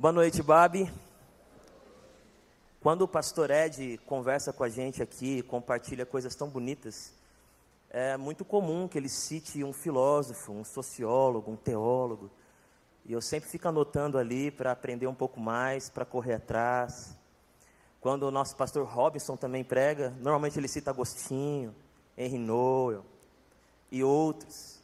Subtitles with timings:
[0.00, 0.90] Boa noite, Babi.
[2.80, 7.12] Quando o pastor Ed conversa com a gente aqui, compartilha coisas tão bonitas,
[7.90, 12.30] é muito comum que ele cite um filósofo, um sociólogo, um teólogo.
[13.04, 17.14] E eu sempre fico anotando ali para aprender um pouco mais, para correr atrás.
[18.00, 21.76] Quando o nosso pastor Robinson também prega, normalmente ele cita Agostinho,
[22.16, 23.04] Henry Noel
[23.92, 24.80] e outros.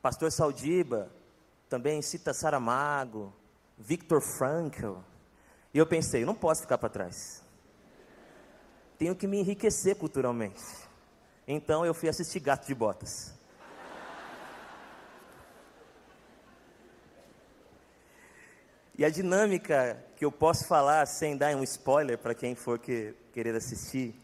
[0.00, 1.10] Pastor Saldiba
[1.68, 3.32] também cita Saramago,
[3.84, 4.98] Viktor Frankl.
[5.74, 7.42] E eu pensei, não posso ficar para trás.
[8.96, 10.62] Tenho que me enriquecer culturalmente.
[11.48, 13.34] Então eu fui assistir Gato de Botas.
[18.96, 23.14] E a dinâmica que eu posso falar sem dar um spoiler para quem for que,
[23.32, 24.14] querer assistir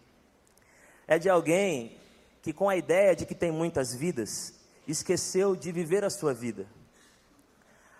[1.08, 1.98] é de alguém
[2.42, 4.54] que, com a ideia de que tem muitas vidas,
[4.86, 6.66] esqueceu de viver a sua vida.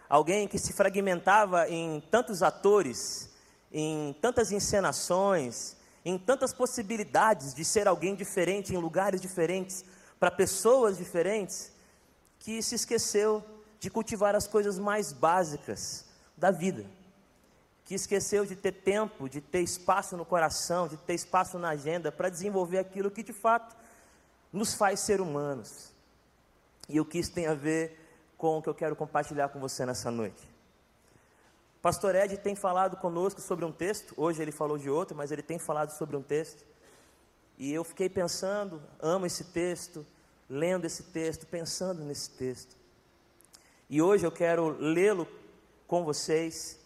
[0.09, 3.29] Alguém que se fragmentava em tantos atores,
[3.71, 9.85] em tantas encenações, em tantas possibilidades de ser alguém diferente, em lugares diferentes,
[10.19, 11.73] para pessoas diferentes,
[12.39, 13.45] que se esqueceu
[13.79, 16.87] de cultivar as coisas mais básicas da vida.
[17.85, 22.11] Que esqueceu de ter tempo, de ter espaço no coração, de ter espaço na agenda
[22.11, 23.77] para desenvolver aquilo que de fato
[24.53, 25.93] nos faz ser humanos.
[26.89, 27.98] E o que isso tem a ver
[28.39, 30.49] com o que eu quero compartilhar com você nessa noite.
[31.83, 35.43] Pastor Ed tem falado conosco sobre um texto, hoje ele falou de outro, mas ele
[35.43, 36.65] tem falado sobre um texto.
[37.59, 40.07] E eu fiquei pensando, amo esse texto,
[40.49, 42.77] lendo esse texto, pensando nesse texto.
[43.91, 45.27] E hoje eu quero lê-lo
[45.87, 46.79] com vocês,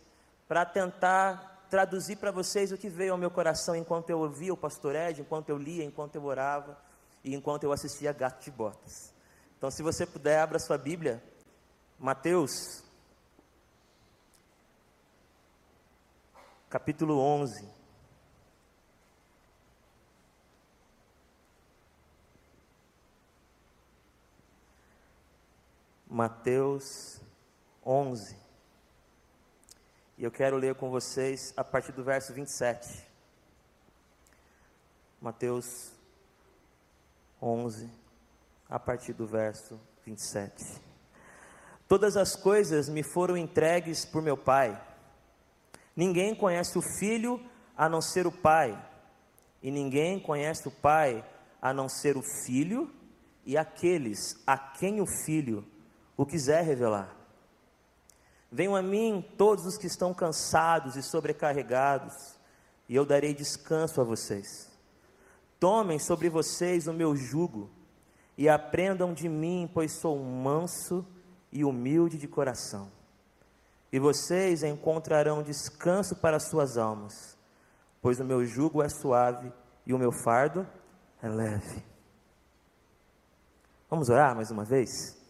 [0.48, 4.56] para tentar traduzir para vocês o que veio ao meu coração enquanto eu ouvia o
[4.56, 6.78] pastor Ed, enquanto eu lia, enquanto eu orava
[7.24, 9.12] e enquanto eu assistia Gato de Botas.
[9.56, 11.22] Então, se você puder, abra sua Bíblia,
[12.02, 12.82] Mateus
[16.68, 17.64] capítulo 11.
[26.08, 27.20] Mateus
[27.86, 28.36] 11.
[30.18, 33.06] E eu quero ler com vocês a partir do verso 27.
[35.20, 35.92] Mateus
[37.40, 37.88] 11,
[38.68, 40.91] a partir do verso 27.
[41.92, 44.82] Todas as coisas me foram entregues por meu Pai.
[45.94, 47.38] Ninguém conhece o filho
[47.76, 48.82] a não ser o pai,
[49.62, 51.22] e ninguém conhece o pai
[51.60, 52.90] a não ser o filho
[53.44, 55.66] e aqueles a quem o filho
[56.16, 57.14] o quiser revelar.
[58.50, 62.38] Venham a mim todos os que estão cansados e sobrecarregados,
[62.88, 64.72] e eu darei descanso a vocês.
[65.60, 67.68] Tomem sobre vocês o meu jugo
[68.38, 71.21] e aprendam de mim, pois sou manso e
[71.60, 72.90] humilde de coração
[73.92, 77.36] e vocês encontrarão descanso para suas almas,
[78.00, 79.52] pois o meu jugo é suave
[79.84, 80.66] e o meu fardo
[81.22, 81.84] é leve.
[83.90, 85.20] Vamos orar mais uma vez?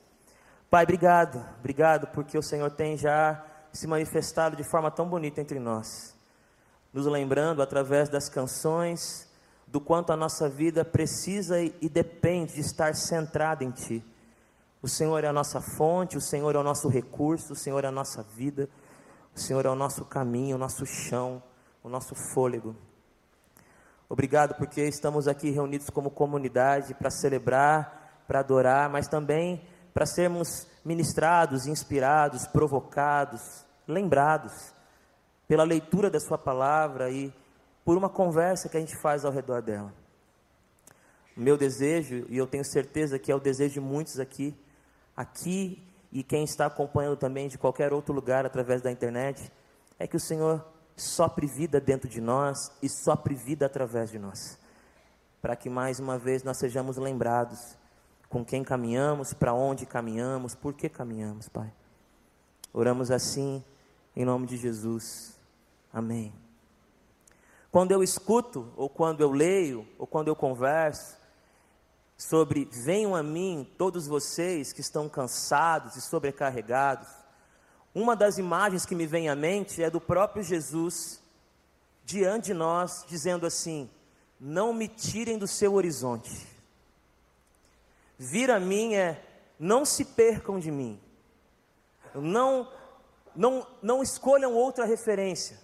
[0.71, 5.59] Pai, obrigado, obrigado porque o Senhor tem já se manifestado de forma tão bonita entre
[5.59, 6.17] nós,
[6.93, 9.29] nos lembrando através das canções
[9.67, 14.05] do quanto a nossa vida precisa e depende de estar centrada em Ti.
[14.83, 17.87] O Senhor é a nossa fonte, o Senhor é o nosso recurso, o Senhor é
[17.87, 18.69] a nossa vida,
[19.33, 21.41] o Senhor é o nosso caminho, o nosso chão,
[21.85, 22.75] o nosso fôlego.
[24.09, 30.67] Obrigado porque estamos aqui reunidos como comunidade para celebrar, para adorar, mas também para sermos
[30.85, 34.75] ministrados, inspirados, provocados, lembrados
[35.47, 37.33] pela leitura da Sua palavra e
[37.85, 39.95] por uma conversa que a gente faz ao redor dela.
[41.37, 44.57] O meu desejo, e eu tenho certeza que é o desejo de muitos aqui,
[45.17, 49.51] aqui e quem está acompanhando também de qualquer outro lugar através da internet,
[49.99, 50.65] é que o Senhor
[50.97, 54.59] sopre vida dentro de nós e sopre vida através de nós.
[55.41, 57.77] Para que mais uma vez nós sejamos lembrados
[58.29, 61.73] com quem caminhamos, para onde caminhamos, por que caminhamos, Pai.
[62.73, 63.63] Oramos assim,
[64.15, 65.39] em nome de Jesus.
[65.93, 66.33] Amém.
[67.71, 71.17] Quando eu escuto, ou quando eu leio, ou quando eu converso,
[72.23, 77.09] sobre venham a mim todos vocês que estão cansados e sobrecarregados.
[77.93, 81.21] Uma das imagens que me vem à mente é do próprio Jesus
[82.05, 83.91] diante de nós, dizendo assim:
[84.39, 86.47] Não me tirem do seu horizonte.
[88.17, 89.21] Vir a mim é
[89.59, 91.01] não se percam de mim.
[92.15, 92.71] Não
[93.35, 95.59] não não escolham outra referência.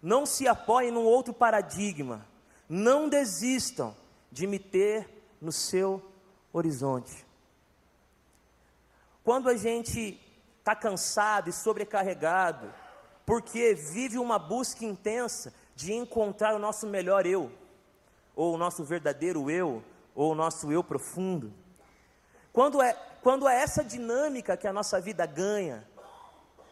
[0.00, 2.24] Não se apoiem num outro paradigma.
[2.68, 3.96] Não desistam
[4.30, 6.02] de me ter no seu
[6.52, 7.26] horizonte.
[9.22, 10.20] Quando a gente
[10.58, 12.72] está cansado e sobrecarregado,
[13.24, 17.52] porque vive uma busca intensa de encontrar o nosso melhor eu,
[18.34, 19.82] ou o nosso verdadeiro eu,
[20.14, 21.52] ou o nosso eu profundo.
[22.52, 22.92] Quando é,
[23.22, 25.86] quando é essa dinâmica que a nossa vida ganha,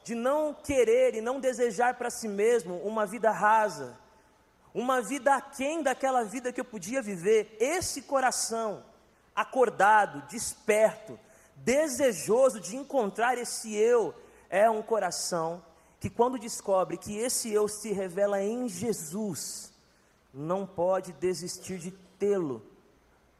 [0.02, 3.98] de não querer e não desejar para si mesmo uma vida rasa,
[4.76, 8.84] uma vida aquém daquela vida que eu podia viver, esse coração
[9.34, 11.18] acordado, desperto,
[11.56, 14.14] desejoso de encontrar esse eu,
[14.50, 15.64] é um coração
[15.98, 19.72] que, quando descobre que esse eu se revela em Jesus,
[20.32, 22.62] não pode desistir de tê-lo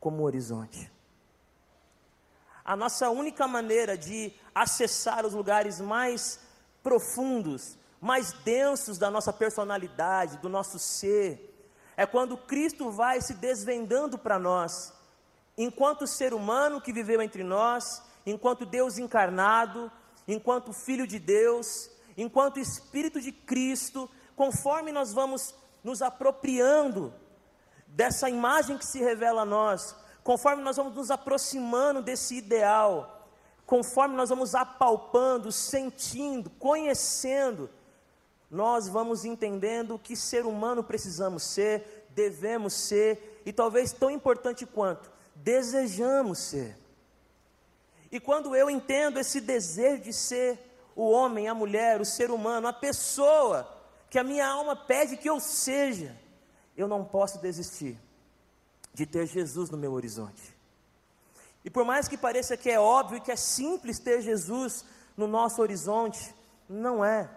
[0.01, 0.91] como horizonte.
[2.65, 6.41] A nossa única maneira de acessar os lugares mais
[6.83, 11.53] profundos, mais densos da nossa personalidade, do nosso ser,
[11.97, 14.93] é quando Cristo vai se desvendando para nós,
[15.59, 19.91] enquanto ser humano que viveu entre nós, enquanto Deus encarnado,
[20.29, 27.13] enquanto Filho de Deus, enquanto Espírito de Cristo, conforme nós vamos nos apropriando
[27.89, 33.29] dessa imagem que se revela a nós, conforme nós vamos nos aproximando desse ideal,
[33.67, 37.69] conforme nós vamos apalpando, sentindo, conhecendo,
[38.57, 45.13] nós vamos entendendo que ser humano precisamos ser, devemos ser, e talvez tão importante quanto,
[45.35, 46.75] desejamos ser.
[48.11, 50.59] E quando eu entendo esse desejo de ser
[50.97, 53.71] o homem, a mulher, o ser humano, a pessoa
[54.09, 56.17] que a minha alma pede que eu seja,
[56.75, 57.99] eu não posso desistir
[58.95, 60.57] de ter Jesus no meu horizonte.
[61.63, 64.83] E por mais que pareça que é óbvio que é simples ter Jesus
[65.15, 66.35] no nosso horizonte,
[66.67, 67.29] não é.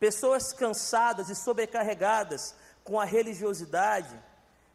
[0.00, 4.18] Pessoas cansadas e sobrecarregadas com a religiosidade,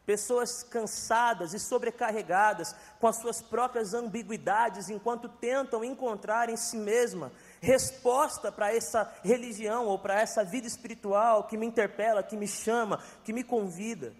[0.05, 7.31] Pessoas cansadas e sobrecarregadas com as suas próprias ambiguidades, enquanto tentam encontrar em si mesma
[7.59, 13.01] resposta para essa religião ou para essa vida espiritual que me interpela, que me chama,
[13.23, 14.13] que me convida.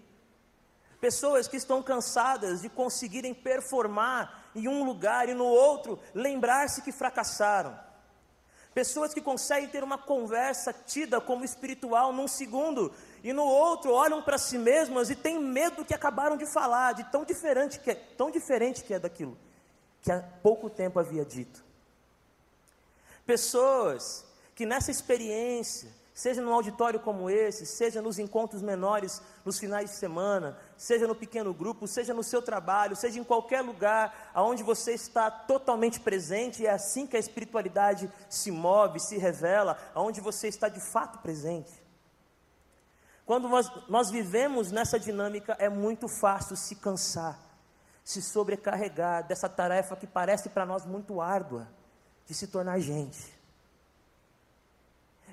[1.00, 6.90] Pessoas que estão cansadas de conseguirem performar em um lugar e no outro lembrar-se que
[6.90, 7.85] fracassaram.
[8.76, 12.92] Pessoas que conseguem ter uma conversa tida como espiritual num segundo
[13.24, 16.92] e no outro olham para si mesmas e têm medo do que acabaram de falar,
[16.92, 19.34] de tão diferente que é, tão diferente que é daquilo
[20.02, 21.64] que há pouco tempo havia dito.
[23.24, 29.90] Pessoas que nessa experiência, seja num auditório como esse, seja nos encontros menores nos finais
[29.90, 34.62] de semana, seja no pequeno grupo, seja no seu trabalho, seja em qualquer lugar aonde
[34.62, 40.48] você está totalmente presente, é assim que a espiritualidade se move, se revela, aonde você
[40.48, 41.84] está de fato presente.
[43.26, 47.38] Quando nós, nós vivemos nessa dinâmica, é muito fácil se cansar,
[48.02, 51.68] se sobrecarregar dessa tarefa que parece para nós muito árdua,
[52.24, 53.35] de se tornar gente.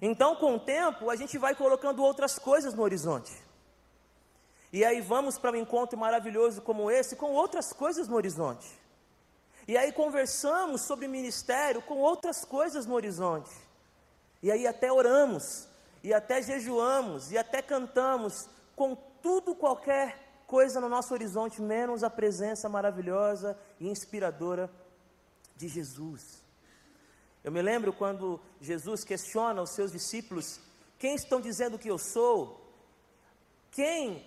[0.05, 3.31] Então, com o tempo, a gente vai colocando outras coisas no horizonte.
[4.69, 8.67] E aí vamos para um encontro maravilhoso como esse, com outras coisas no horizonte.
[9.65, 13.49] E aí conversamos sobre ministério com outras coisas no horizonte.
[14.41, 15.69] E aí até oramos
[16.03, 22.09] e até jejuamos, e até cantamos, com tudo qualquer coisa no nosso horizonte, menos a
[22.09, 24.69] presença maravilhosa e inspiradora
[25.55, 26.42] de Jesus.
[27.43, 30.59] Eu me lembro quando Jesus questiona os seus discípulos:
[30.97, 32.61] quem estão dizendo que eu sou?
[33.71, 34.25] Quem,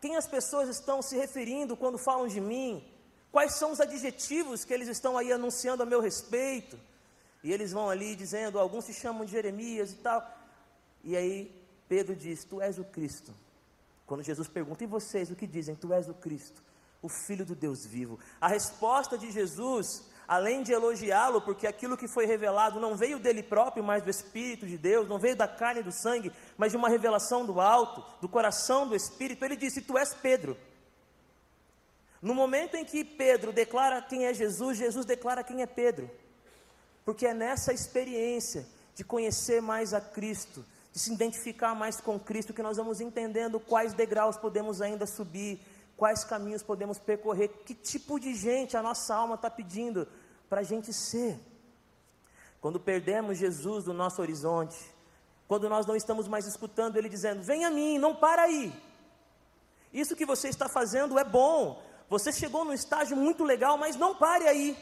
[0.00, 2.82] quem as pessoas estão se referindo quando falam de mim?
[3.30, 6.78] Quais são os adjetivos que eles estão aí anunciando a meu respeito?
[7.42, 10.26] E eles vão ali dizendo, alguns se chamam de Jeremias e tal.
[11.02, 13.34] E aí Pedro diz: Tu és o Cristo.
[14.06, 15.74] Quando Jesus pergunta: E vocês o que dizem?
[15.74, 16.62] Tu és o Cristo,
[17.02, 18.18] o Filho do Deus vivo.
[18.40, 23.42] A resposta de Jesus, além de elogiá-lo, porque aquilo que foi revelado não veio dele
[23.42, 26.76] próprio, mas do Espírito de Deus, não veio da carne e do sangue, mas de
[26.76, 30.56] uma revelação do alto, do coração do Espírito, ele disse: Tu és Pedro.
[32.20, 36.10] No momento em que Pedro declara quem é Jesus, Jesus declara quem é Pedro.
[37.04, 42.54] Porque é nessa experiência de conhecer mais a Cristo, de se identificar mais com Cristo,
[42.54, 45.60] que nós vamos entendendo quais degraus podemos ainda subir,
[45.96, 50.06] quais caminhos podemos percorrer, que tipo de gente a nossa alma está pedindo
[50.48, 51.38] para a gente ser.
[52.60, 54.76] Quando perdemos Jesus do nosso horizonte,
[55.46, 58.72] quando nós não estamos mais escutando Ele dizendo: Vem a mim, não para aí.
[59.92, 61.82] Isso que você está fazendo é bom.
[62.08, 64.76] Você chegou num estágio muito legal, mas não pare aí.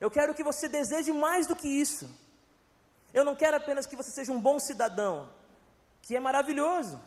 [0.00, 2.08] Eu quero que você deseje mais do que isso.
[3.12, 5.28] Eu não quero apenas que você seja um bom cidadão,
[6.00, 7.00] que é maravilhoso.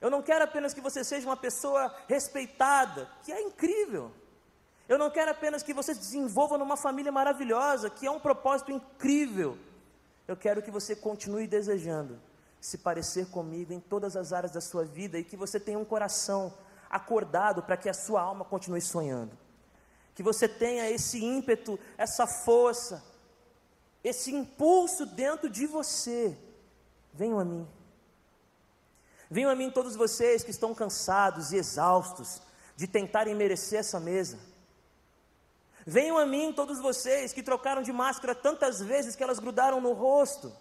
[0.00, 4.10] Eu não quero apenas que você seja uma pessoa respeitada, que é incrível.
[4.88, 8.72] Eu não quero apenas que você se desenvolva numa família maravilhosa, que é um propósito
[8.72, 9.56] incrível.
[10.26, 12.20] eu quero que você continue desejando
[12.60, 15.84] se parecer comigo em todas as áreas da sua vida e que você tenha um
[15.84, 16.52] coração
[16.88, 19.36] acordado para que a sua alma continue sonhando.
[20.14, 23.02] Que você tenha esse ímpeto, essa força,
[24.04, 26.36] esse impulso dentro de você.
[27.12, 27.66] Venham a mim.
[29.30, 32.42] Venham a mim todos vocês que estão cansados e exaustos
[32.76, 34.38] de tentarem merecer essa mesa.
[35.86, 39.92] Venham a mim todos vocês que trocaram de máscara tantas vezes que elas grudaram no
[39.92, 40.52] rosto.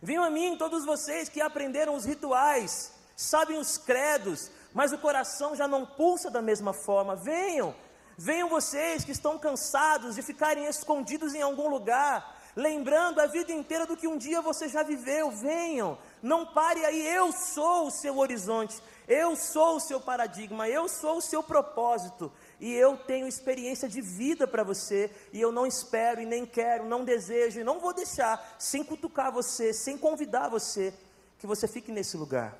[0.00, 5.54] Venham a mim todos vocês que aprenderam os rituais, sabem os credos, mas o coração
[5.54, 7.14] já não pulsa da mesma forma.
[7.16, 7.74] Venham,
[8.16, 13.86] venham vocês que estão cansados de ficarem escondidos em algum lugar, lembrando a vida inteira
[13.86, 15.30] do que um dia você já viveu.
[15.30, 20.88] Venham, não pare aí, eu sou o seu horizonte, eu sou o seu paradigma, eu
[20.88, 22.32] sou o seu propósito.
[22.60, 26.84] E eu tenho experiência de vida para você, e eu não espero e nem quero,
[26.84, 30.94] não desejo e não vou deixar, sem cutucar você, sem convidar você,
[31.38, 32.56] que você fique nesse lugar.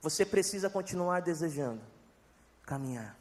[0.00, 1.82] Você precisa continuar desejando
[2.68, 3.16] caminhar.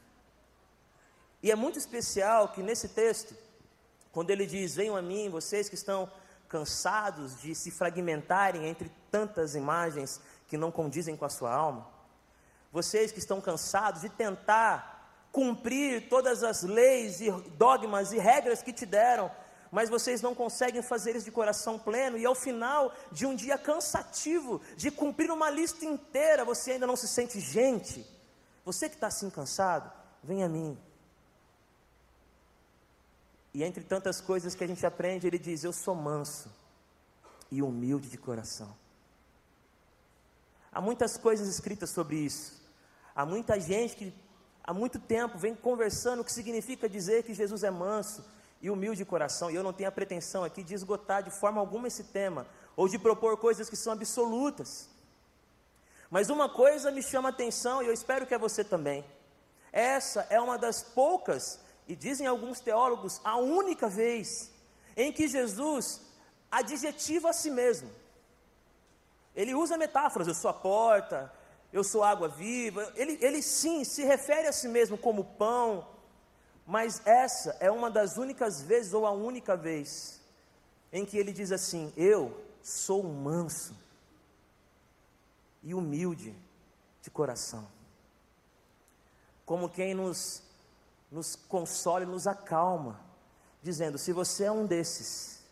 [1.42, 3.34] E é muito especial que nesse texto,
[4.12, 6.12] quando ele diz: Venham a mim, vocês que estão
[6.48, 11.88] cansados de se fragmentarem entre tantas imagens que não condizem com a sua alma,
[12.72, 18.74] vocês que estão cansados de tentar cumprir todas as leis e dogmas e regras que
[18.74, 19.32] te deram,
[19.72, 23.58] mas vocês não conseguem fazer isso de coração pleno, e ao final de um dia
[23.58, 28.06] cansativo, de cumprir uma lista inteira, você ainda não se sente gente.
[28.64, 29.92] Você que está assim cansado,
[30.24, 30.78] vem a mim.
[33.58, 36.48] E entre tantas coisas que a gente aprende, ele diz: Eu sou manso
[37.50, 38.72] e humilde de coração.
[40.72, 42.62] Há muitas coisas escritas sobre isso.
[43.16, 44.14] Há muita gente que
[44.64, 48.24] há muito tempo vem conversando o que significa dizer que Jesus é manso,
[48.62, 51.60] e humilde de coração, e eu não tenho a pretensão aqui de esgotar de forma
[51.60, 52.46] alguma esse tema,
[52.76, 54.88] ou de propor coisas que são absolutas.
[56.12, 59.04] Mas uma coisa me chama a atenção, e eu espero que é você também.
[59.72, 64.52] Essa é uma das poucas, e dizem alguns teólogos, a única vez
[64.96, 66.02] em que Jesus
[66.52, 67.90] adjetiva a si mesmo.
[69.36, 71.32] Ele usa metáforas, eu sou a porta,
[71.72, 72.92] eu sou água viva.
[72.96, 75.88] Ele, ele sim se refere a si mesmo como pão,
[76.66, 80.20] mas essa é uma das únicas vezes, ou a única vez,
[80.92, 83.76] em que ele diz assim: Eu sou manso
[85.64, 86.36] e humilde
[87.02, 87.68] de coração.
[89.46, 90.44] Como quem nos,
[91.12, 93.00] nos consola e nos acalma,
[93.62, 95.44] dizendo: Se você é um desses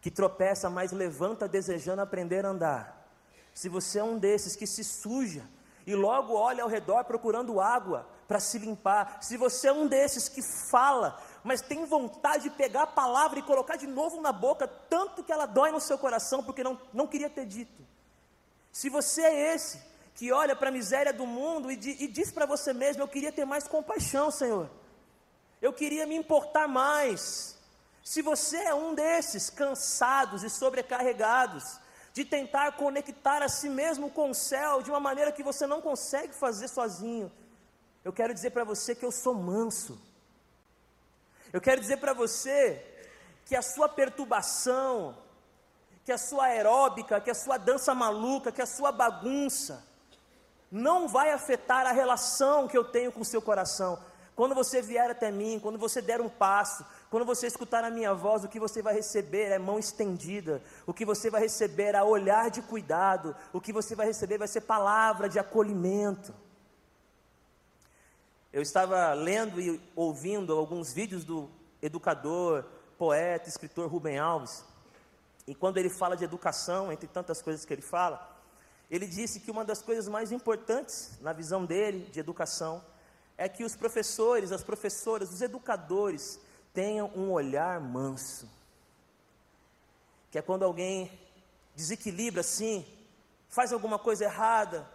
[0.00, 3.08] que tropeça, mas levanta desejando aprender a andar,
[3.54, 5.44] se você é um desses que se suja
[5.86, 9.18] e logo olha ao redor procurando água, para se limpar.
[9.20, 13.42] Se você é um desses que fala, mas tem vontade de pegar a palavra e
[13.42, 17.06] colocar de novo na boca, tanto que ela dói no seu coração, porque não, não
[17.06, 17.86] queria ter dito.
[18.72, 19.82] Se você é esse
[20.14, 23.30] que olha para a miséria do mundo e, e diz para você mesmo: Eu queria
[23.30, 24.70] ter mais compaixão, Senhor.
[25.62, 27.56] Eu queria me importar mais.
[28.02, 31.78] Se você é um desses cansados e sobrecarregados,
[32.12, 35.80] de tentar conectar a si mesmo com o céu de uma maneira que você não
[35.80, 37.30] consegue fazer sozinho,
[38.04, 39.98] eu quero dizer para você que eu sou manso.
[41.52, 42.84] Eu quero dizer para você
[43.46, 45.16] que a sua perturbação,
[46.04, 49.86] que a sua aeróbica, que a sua dança maluca, que a sua bagunça,
[50.72, 53.96] não vai afetar a relação que eu tenho com o seu coração.
[54.42, 58.12] Quando você vier até mim, quando você der um passo, quando você escutar a minha
[58.12, 62.02] voz, o que você vai receber é mão estendida, o que você vai receber é
[62.02, 66.34] olhar de cuidado, o que você vai receber vai ser palavra de acolhimento.
[68.52, 71.48] Eu estava lendo e ouvindo alguns vídeos do
[71.80, 72.64] educador,
[72.98, 74.64] poeta, escritor Rubem Alves.
[75.46, 78.42] E quando ele fala de educação, entre tantas coisas que ele fala,
[78.90, 82.82] ele disse que uma das coisas mais importantes na visão dele de educação
[83.36, 86.40] é que os professores, as professoras, os educadores
[86.72, 88.48] tenham um olhar manso.
[90.30, 91.10] Que é quando alguém
[91.74, 92.86] desequilibra assim,
[93.48, 94.88] faz alguma coisa errada,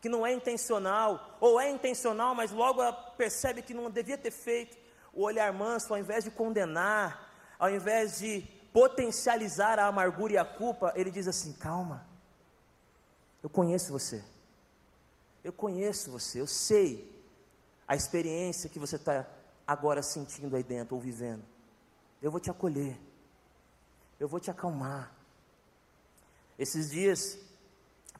[0.00, 2.80] que não é intencional, ou é intencional, mas logo
[3.16, 4.76] percebe que não devia ter feito,
[5.12, 10.44] o olhar manso, ao invés de condenar, ao invés de potencializar a amargura e a
[10.44, 12.06] culpa, ele diz assim: calma,
[13.42, 14.22] eu conheço você,
[15.42, 17.13] eu conheço você, eu sei
[17.86, 19.26] a experiência que você está
[19.66, 21.42] agora sentindo aí dentro ou vivendo.
[22.22, 22.98] Eu vou te acolher,
[24.18, 25.12] eu vou te acalmar.
[26.58, 27.38] Esses dias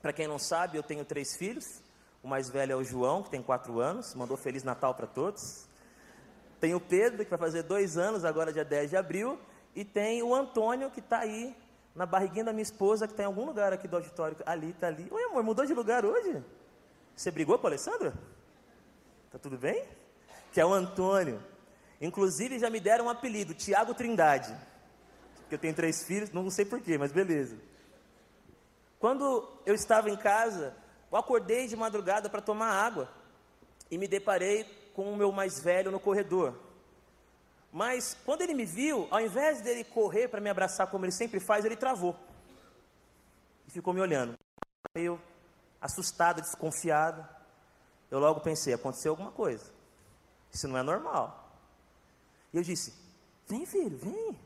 [0.05, 1.81] para quem não sabe, eu tenho três filhos.
[2.21, 5.65] O mais velho é o João, que tem quatro anos, mandou Feliz Natal para todos.
[6.59, 9.39] Tem o Pedro, que vai fazer dois anos, agora dia 10 de abril.
[9.75, 11.57] e tem o Antônio que está aí
[11.95, 14.37] na barriguinha da minha esposa, que está em algum lugar aqui do auditório.
[14.45, 15.07] Ali, está ali.
[15.09, 16.39] Oi, amor, mudou de lugar hoje?
[17.15, 18.13] Você brigou com a Alessandra?
[19.35, 19.85] Tá tudo bem?
[20.53, 21.43] Que é o Antônio.
[21.99, 24.55] Inclusive já me deram um apelido, Tiago Trindade.
[25.39, 27.57] Porque eu tenho três filhos, não sei porquê, mas beleza.
[28.97, 30.73] Quando eu estava em casa,
[31.11, 33.09] eu acordei de madrugada para tomar água
[33.91, 34.63] e me deparei
[34.93, 36.57] com o meu mais velho no corredor.
[37.73, 41.41] Mas quando ele me viu, ao invés dele correr para me abraçar como ele sempre
[41.41, 42.15] faz, ele travou.
[43.67, 44.39] E ficou me olhando.
[44.95, 45.21] Meio
[45.81, 47.35] assustado, desconfiado.
[48.09, 49.71] Eu logo pensei, aconteceu alguma coisa.
[50.53, 51.51] Isso não é normal.
[52.53, 52.93] E eu disse,
[53.47, 54.39] vem filho, vem.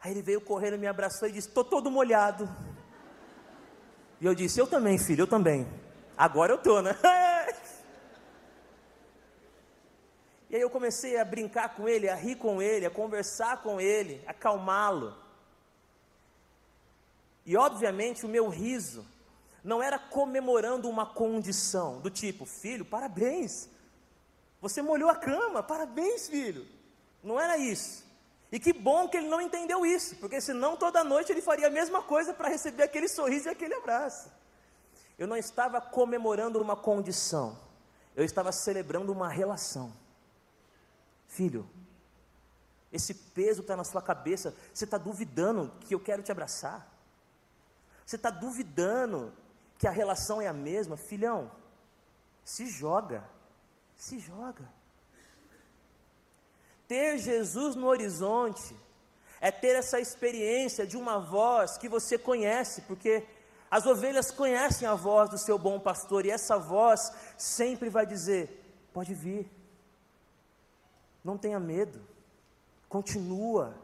[0.00, 2.48] Aí ele veio correndo, me abraçou e disse, estou todo molhado.
[4.20, 5.66] E eu disse, eu também, filho, eu também.
[6.16, 6.96] Agora eu estou, né?
[10.50, 13.80] E aí eu comecei a brincar com ele, a rir com ele, a conversar com
[13.80, 15.16] ele, acalmá-lo.
[17.46, 19.06] E obviamente o meu riso
[19.62, 23.68] não era comemorando uma condição do tipo, filho, parabéns.
[24.60, 26.66] Você molhou a cama, parabéns, filho.
[27.22, 28.04] Não era isso.
[28.50, 31.70] E que bom que ele não entendeu isso, porque senão toda noite ele faria a
[31.70, 34.30] mesma coisa para receber aquele sorriso e aquele abraço.
[35.18, 37.56] Eu não estava comemorando uma condição,
[38.14, 39.92] eu estava celebrando uma relação.
[41.28, 41.66] Filho,
[42.92, 46.86] esse peso está na sua cabeça, você está duvidando que eu quero te abraçar?
[48.04, 49.32] Você está duvidando
[49.82, 50.96] que a relação é a mesma?
[50.96, 51.50] Filhão,
[52.44, 53.28] se joga,
[53.96, 54.66] se joga.
[56.88, 58.74] Ter Jesus no horizonte
[59.40, 63.26] é ter essa experiência de uma voz que você conhece, porque
[63.68, 68.88] as ovelhas conhecem a voz do seu bom pastor, e essa voz sempre vai dizer:
[68.94, 69.50] pode vir
[71.24, 72.00] não tenha medo.
[72.88, 73.74] Continua.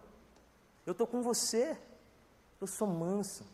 [0.84, 1.78] Eu estou com você.
[2.60, 3.44] Eu sou manso.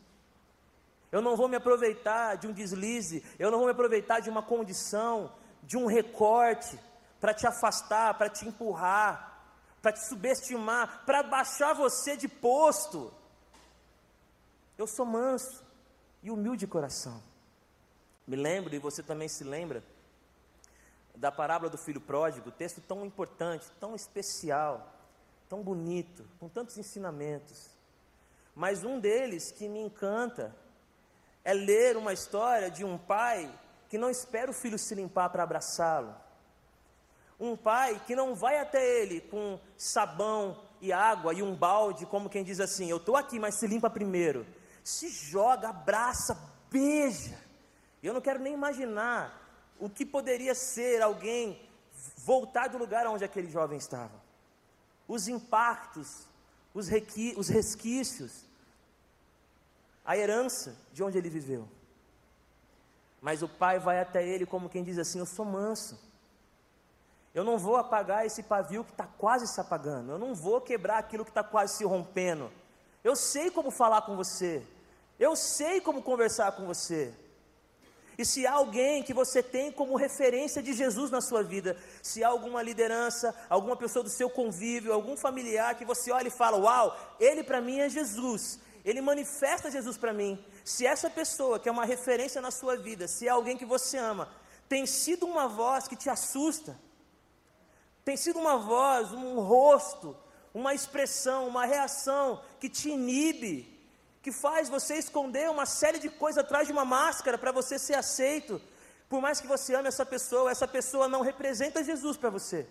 [1.15, 3.25] Eu não vou me aproveitar de um deslize.
[3.39, 6.77] Eu não vou me aproveitar de uma condição, de um recorte,
[7.21, 9.47] para te afastar, para te empurrar,
[9.81, 13.15] para te subestimar, para baixar você de posto.
[14.77, 15.63] Eu sou manso
[16.21, 17.23] e humilde de coração.
[18.27, 19.85] Me lembro, e você também se lembra,
[21.15, 24.93] da parábola do filho pródigo, texto tão importante, tão especial,
[25.49, 27.71] tão bonito, com tantos ensinamentos.
[28.53, 30.64] Mas um deles que me encanta
[31.45, 33.53] é ler uma história de um pai
[33.89, 36.15] que não espera o filho se limpar para abraçá-lo.
[37.39, 42.31] Um pai que não vai até ele com sabão e água e um balde, como
[42.31, 44.47] quem diz assim: Eu estou aqui, mas se limpa primeiro.
[44.83, 46.39] Se joga, abraça,
[46.71, 47.39] beija.
[48.03, 49.43] Eu não quero nem imaginar
[49.79, 51.61] o que poderia ser alguém
[52.17, 54.23] voltar do lugar onde aquele jovem estava.
[55.07, 56.27] Os impactos,
[56.73, 56.89] os,
[57.37, 58.45] os resquícios,
[60.05, 61.69] a herança de onde ele viveu.
[63.21, 65.99] Mas o pai vai até ele como quem diz assim: Eu sou manso.
[67.35, 70.13] Eu não vou apagar esse pavio que está quase se apagando.
[70.13, 72.51] Eu não vou quebrar aquilo que está quase se rompendo.
[73.03, 74.63] Eu sei como falar com você.
[75.19, 77.13] Eu sei como conversar com você.
[78.17, 82.23] E se há alguém que você tem como referência de Jesus na sua vida, se
[82.23, 86.57] há alguma liderança, alguma pessoa do seu convívio, algum familiar que você olha e fala:
[86.57, 90.45] Uau, ele para mim é Jesus, ele manifesta Jesus para mim.
[90.65, 93.97] Se essa pessoa que é uma referência na sua vida, se é alguém que você
[93.97, 94.29] ama,
[94.69, 96.79] tem sido uma voz que te assusta,
[98.05, 100.17] tem sido uma voz, um rosto,
[100.53, 103.75] uma expressão, uma reação que te inibe,
[104.23, 107.95] que faz você esconder uma série de coisas atrás de uma máscara para você ser
[107.95, 108.61] aceito.
[109.09, 112.67] Por mais que você ame essa pessoa, essa pessoa não representa Jesus para você.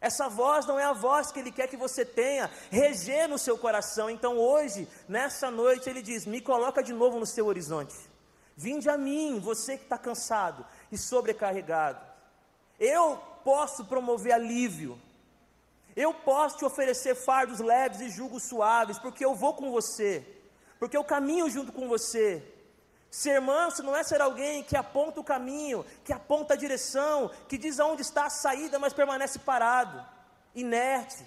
[0.00, 3.56] Essa voz não é a voz que Ele quer que você tenha, reger no seu
[3.56, 4.10] coração.
[4.10, 7.94] Então hoje, nessa noite, Ele diz: Me coloca de novo no seu horizonte.
[8.56, 12.00] Vinde a mim, você que está cansado e sobrecarregado.
[12.78, 14.98] Eu posso promover alívio.
[15.94, 20.24] Eu posso te oferecer fardos leves e julgos suaves, porque eu vou com você
[20.78, 22.42] porque eu caminho junto com você.
[23.10, 27.56] Ser manso não é ser alguém que aponta o caminho, que aponta a direção, que
[27.56, 30.04] diz aonde está a saída, mas permanece parado,
[30.54, 31.24] inerte.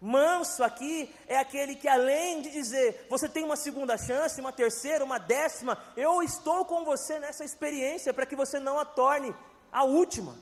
[0.00, 5.04] Manso aqui é aquele que, além de dizer, você tem uma segunda chance, uma terceira,
[5.04, 9.34] uma décima, eu estou com você nessa experiência para que você não a torne
[9.72, 10.36] a última,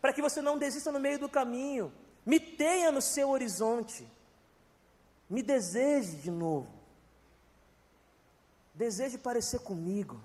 [0.00, 1.92] para que você não desista no meio do caminho,
[2.24, 4.08] me tenha no seu horizonte
[5.30, 6.79] me deseje de novo.
[8.80, 10.18] Deseje parecer comigo.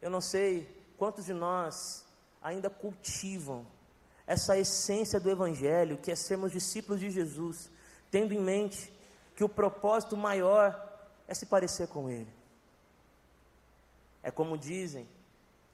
[0.00, 2.06] Eu não sei quantos de nós
[2.40, 3.66] ainda cultivam
[4.26, 7.70] essa essência do Evangelho, que é sermos discípulos de Jesus,
[8.10, 8.90] tendo em mente
[9.36, 10.66] que o propósito maior
[11.28, 12.32] é se parecer com Ele.
[14.22, 15.06] É como dizem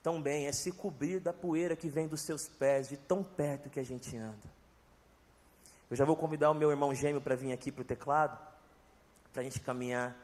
[0.02, 3.70] tão bem, é se cobrir da poeira que vem dos seus pés, de tão perto
[3.70, 4.50] que a gente anda.
[5.88, 8.47] Eu já vou convidar o meu irmão gêmeo para vir aqui para o teclado,
[9.38, 10.16] para a gente caminhar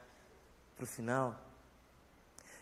[0.74, 1.40] para o final.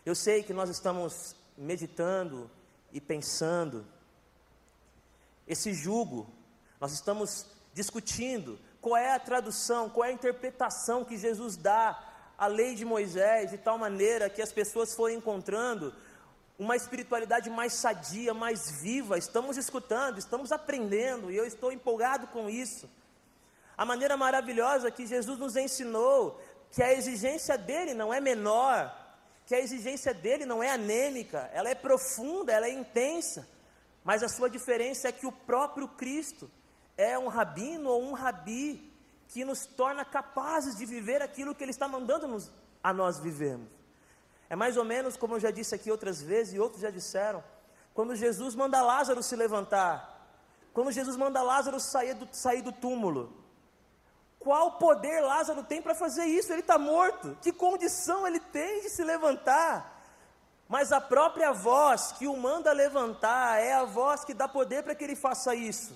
[0.05, 2.51] Eu sei que nós estamos meditando
[2.93, 3.87] e pensando
[5.49, 6.31] esse jugo,
[6.79, 11.99] nós estamos discutindo qual é a tradução, qual é a interpretação que Jesus dá
[12.37, 15.95] à lei de Moisés, de tal maneira que as pessoas foram encontrando
[16.59, 19.17] uma espiritualidade mais sadia, mais viva.
[19.17, 22.91] Estamos escutando, estamos aprendendo, e eu estou empolgado com isso.
[23.83, 26.40] A maneira maravilhosa que Jesus nos ensinou
[26.71, 28.97] que a exigência dele não é menor,
[29.45, 33.45] que a exigência dele não é anêmica, ela é profunda, ela é intensa,
[34.05, 36.49] mas a sua diferença é que o próprio Cristo
[36.97, 38.88] é um rabino ou um rabi
[39.27, 42.53] que nos torna capazes de viver aquilo que ele está mandando nos,
[42.85, 43.66] a nós vivermos.
[44.49, 47.42] É mais ou menos como eu já disse aqui outras vezes e outros já disseram,
[47.92, 50.31] quando Jesus manda Lázaro se levantar,
[50.73, 53.41] quando Jesus manda Lázaro sair do, sair do túmulo,
[54.42, 56.52] qual poder Lázaro tem para fazer isso?
[56.52, 57.37] Ele está morto.
[57.40, 60.00] Que condição ele tem de se levantar?
[60.68, 64.94] Mas a própria voz que o manda levantar é a voz que dá poder para
[64.94, 65.94] que ele faça isso.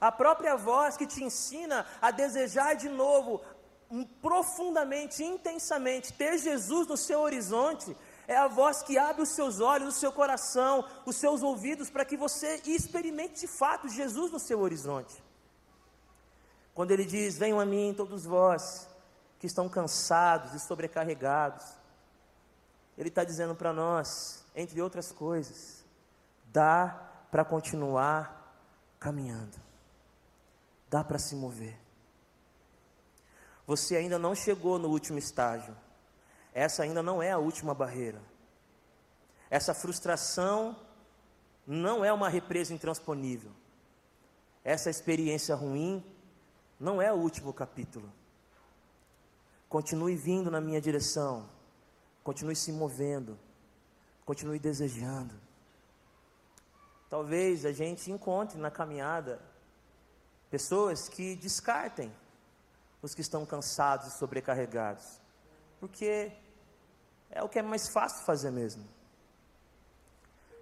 [0.00, 3.42] A própria voz que te ensina a desejar de novo,
[4.22, 7.96] profundamente, intensamente, ter Jesus no seu horizonte,
[8.28, 12.04] é a voz que abre os seus olhos, o seu coração, os seus ouvidos, para
[12.04, 15.25] que você experimente de fato Jesus no seu horizonte.
[16.76, 18.86] Quando ele diz: Venham a mim, todos vós
[19.40, 21.64] que estão cansados e sobrecarregados,
[22.98, 25.82] ele está dizendo para nós, entre outras coisas,
[26.52, 26.88] dá
[27.30, 28.54] para continuar
[29.00, 29.56] caminhando,
[30.90, 31.80] dá para se mover.
[33.66, 35.74] Você ainda não chegou no último estágio,
[36.52, 38.20] essa ainda não é a última barreira.
[39.48, 40.76] Essa frustração
[41.66, 43.52] não é uma represa intransponível.
[44.62, 46.04] Essa experiência ruim
[46.78, 48.12] não é o último capítulo.
[49.68, 51.48] Continue vindo na minha direção,
[52.22, 53.38] continue se movendo,
[54.24, 55.34] continue desejando.
[57.08, 59.40] Talvez a gente encontre na caminhada
[60.50, 62.12] pessoas que descartem
[63.02, 65.20] os que estão cansados e sobrecarregados,
[65.78, 66.32] porque
[67.30, 68.84] é o que é mais fácil fazer mesmo.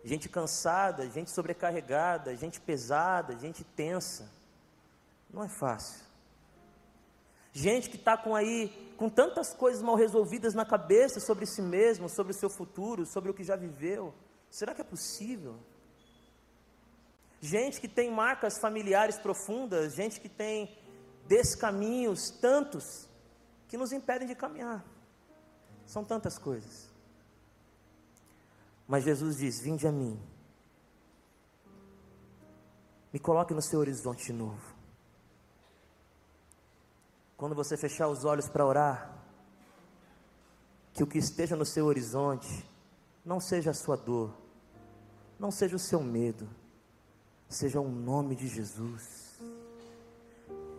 [0.04, 4.30] Gente cansada, gente sobrecarregada, gente pesada, gente tensa.
[5.34, 6.04] Não é fácil.
[7.52, 12.08] Gente que está com aí, com tantas coisas mal resolvidas na cabeça sobre si mesmo,
[12.08, 14.14] sobre o seu futuro, sobre o que já viveu.
[14.48, 15.56] Será que é possível?
[17.40, 20.78] Gente que tem marcas familiares profundas, gente que tem
[21.26, 23.08] descaminhos tantos
[23.68, 24.84] que nos impedem de caminhar.
[25.84, 26.88] São tantas coisas.
[28.86, 30.20] Mas Jesus diz: Vinde a mim.
[33.12, 34.73] Me coloque no seu horizonte novo.
[37.36, 39.14] Quando você fechar os olhos para orar,
[40.92, 42.64] que o que esteja no seu horizonte
[43.24, 44.32] não seja a sua dor,
[45.38, 46.48] não seja o seu medo,
[47.48, 49.40] seja o nome de Jesus.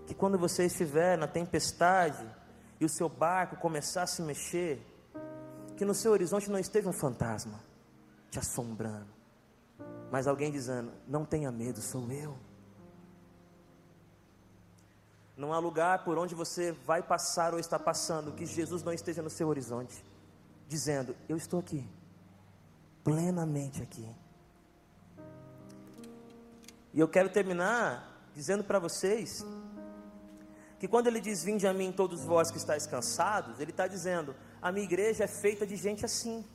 [0.07, 2.25] Que quando você estiver na tempestade
[2.79, 4.85] e o seu barco começar a se mexer,
[5.75, 7.59] que no seu horizonte não esteja um fantasma
[8.29, 9.07] te assombrando,
[10.11, 12.37] mas alguém dizendo: Não tenha medo, sou eu.
[15.37, 19.21] Não há lugar por onde você vai passar ou está passando que Jesus não esteja
[19.21, 20.03] no seu horizonte,
[20.67, 21.85] dizendo: Eu estou aqui,
[23.03, 24.07] plenamente aqui.
[26.93, 29.45] E eu quero terminar dizendo para vocês
[30.79, 34.33] que quando ele diz: Vinde a mim, todos vós que estáis cansados, ele está dizendo:
[34.61, 36.45] A minha igreja é feita de gente assim.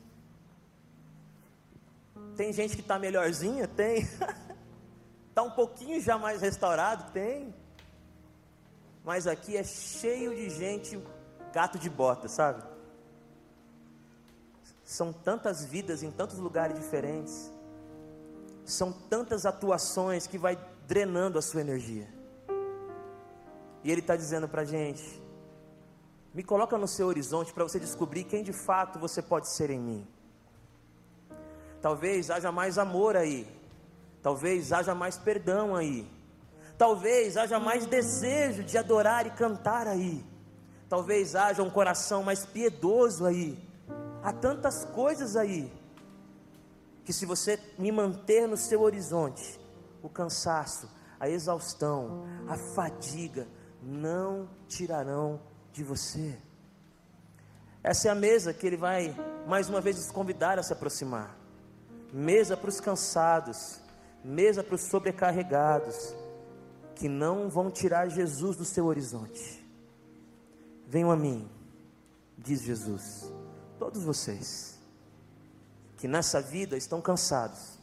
[2.35, 3.69] Tem gente que está melhorzinha?
[3.69, 4.09] Tem.
[5.29, 7.13] Está um pouquinho já mais restaurado?
[7.13, 7.55] Tem
[9.05, 11.03] mas aqui é cheio de gente
[11.53, 12.63] gato de bota, sabe?
[14.85, 17.53] São tantas vidas em tantos lugares diferentes.
[18.65, 22.09] São tantas atuações que vai drenando a sua energia.
[23.83, 25.23] E ele está dizendo para a gente:
[26.35, 29.79] me coloca no seu horizonte para você descobrir quem de fato você pode ser em
[29.79, 30.07] mim.
[31.81, 33.47] Talvez haja mais amor aí,
[34.23, 36.07] talvez haja mais perdão aí,
[36.81, 40.25] Talvez haja mais desejo de adorar e cantar aí.
[40.89, 43.63] Talvez haja um coração mais piedoso aí.
[44.23, 45.71] Há tantas coisas aí
[47.05, 49.61] que se você me manter no seu horizonte,
[50.03, 50.89] o cansaço,
[51.21, 53.47] a exaustão, a fadiga
[53.83, 55.39] não tirarão
[55.75, 56.39] de você.
[57.85, 59.15] Essa é a mesa que ele vai
[59.47, 61.37] mais uma vez convidar a se aproximar.
[62.11, 63.83] Mesa para os cansados,
[64.25, 66.15] mesa para os sobrecarregados,
[67.01, 69.67] que não vão tirar Jesus do seu horizonte.
[70.87, 71.51] Venham a mim,
[72.37, 73.33] diz Jesus,
[73.79, 74.79] todos vocês,
[75.97, 77.79] que nessa vida estão cansados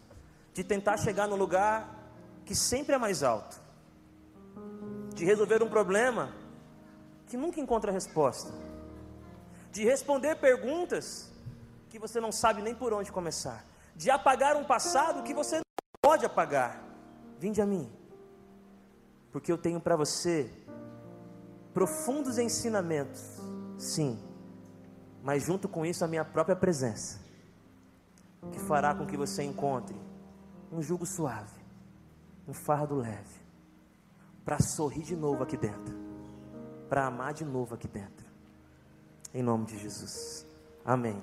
[0.53, 2.11] de tentar chegar no lugar
[2.45, 3.59] que sempre é mais alto,
[5.15, 6.31] de resolver um problema
[7.25, 8.53] que nunca encontra resposta,
[9.71, 11.31] de responder perguntas
[11.89, 15.63] que você não sabe nem por onde começar, de apagar um passado que você não
[16.03, 16.83] pode apagar.
[17.39, 17.91] Vinde a mim,
[19.37, 20.51] porque eu tenho para você
[21.71, 23.21] profundos ensinamentos,
[23.77, 24.19] sim,
[25.21, 27.19] mas junto com isso a minha própria presença,
[28.51, 29.95] que fará com que você encontre
[30.71, 31.63] um jugo suave,
[32.47, 33.39] um fardo leve,
[34.43, 35.95] para sorrir de novo aqui dentro,
[36.89, 38.25] para amar de novo aqui dentro.
[39.35, 40.47] Em nome de Jesus.
[40.83, 41.21] Amém.